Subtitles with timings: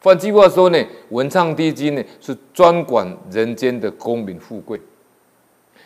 [0.00, 0.78] 换句话说呢，
[1.10, 4.80] 文昌帝君呢是专管人间的功名富贵，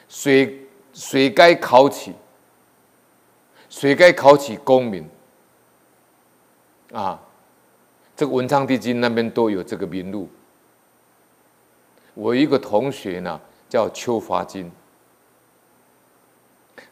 [0.09, 0.59] 谁
[0.93, 2.13] 谁该考取，
[3.71, 5.09] 谁该考取功名
[6.93, 7.19] 啊？
[8.15, 10.29] 这个文昌帝君那边都有这个名录。
[12.13, 13.41] 我一个同学呢，
[13.71, 14.71] 叫邱华金，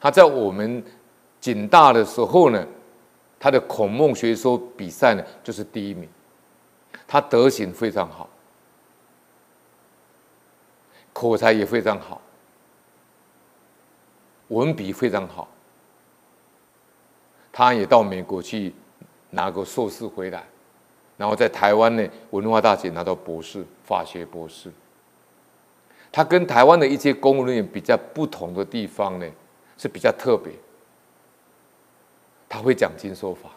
[0.01, 0.83] 他在我们
[1.39, 2.67] 景大的时候呢，
[3.39, 6.09] 他的孔孟学说比赛呢就是第一名。
[7.13, 8.29] 他德行非常好，
[11.13, 12.23] 口才也非常好，
[14.47, 15.49] 文笔非常好。
[17.51, 18.73] 他也到美国去
[19.31, 20.45] 拿个硕士回来，
[21.17, 24.71] 然后在台湾呢文化大学拿到博士，法学博士。
[26.13, 29.29] 他跟台湾的一些公务人员比较不同的地方呢，
[29.77, 30.53] 是比较特别。
[32.49, 33.51] 他会讲经说法，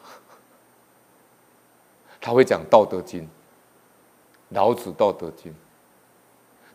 [2.20, 3.22] 他会讲《道德经》。
[4.54, 5.52] 老子《道德经》，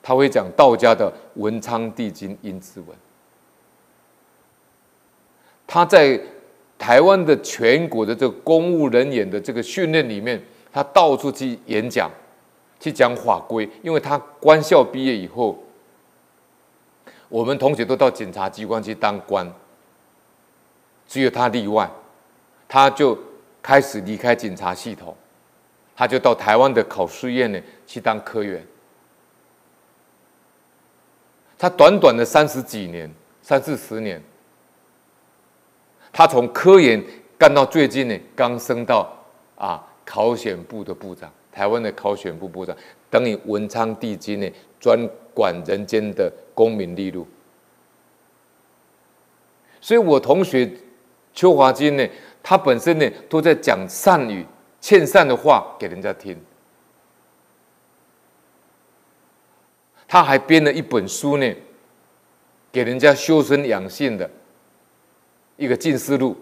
[0.03, 2.89] 他会讲道家的文昌帝君阴之文。
[5.67, 6.19] 他在
[6.79, 12.11] 台湾的全国的这个公务人员的这个训练里面，他到处去演讲，
[12.81, 13.69] 去讲法规。
[13.83, 15.59] 因为他官校毕业以后，
[17.29, 19.53] 我们同学都到检察机关去当官，
[21.07, 21.91] 只有他例外，
[22.67, 23.19] 他就
[23.61, 25.15] 开始离开警察系统。
[25.99, 28.65] 他就到台湾的考试院呢去当科员。
[31.59, 34.23] 他短短的三十几年，三四十年，
[36.13, 37.05] 他从科研
[37.37, 39.13] 干到最近呢，刚升到
[39.57, 42.77] 啊考选部的部长，台湾的考选部部长，
[43.11, 44.97] 等于文昌帝君呢，专
[45.35, 47.27] 管人间的功名利禄。
[49.81, 50.71] 所以我同学
[51.35, 52.07] 邱华金呢，
[52.41, 54.47] 他本身呢都在讲善语。
[54.81, 56.41] 劝善的话给人家听，
[60.07, 61.55] 他还编了一本书呢，
[62.73, 64.31] 给人家修身养性的
[65.57, 66.37] 一个近思录，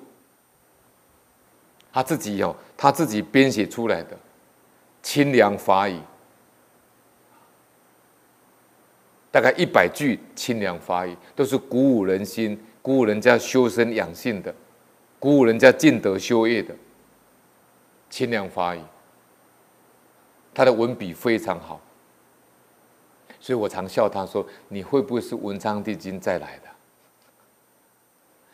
[1.92, 4.16] 他自己有他自己编写出来的
[5.02, 5.98] 清凉法语，
[9.32, 14.54] 大概一百句清凉法语，都是鼓舞人心、鼓舞人家修身养性的，
[15.18, 16.76] 鼓舞人家进德修业的。
[18.16, 18.80] 清凉法语，
[20.54, 21.78] 他的文笔非常好，
[23.38, 26.68] 所以我常笑他说：“你会不会是文昌帝君再来的？”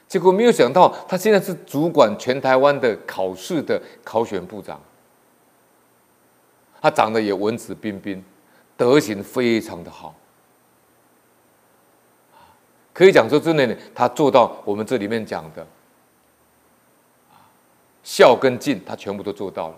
[0.09, 4.81] 结果没有想到，他现在是主管全台湾的考试的考选部长。
[6.81, 8.21] 他长得也文质彬彬，
[8.77, 10.13] 德行非常的好，
[12.93, 15.65] 可以讲说真的，他做到我们这里面讲的。
[18.03, 19.75] 孝跟敬，他全部都做到了。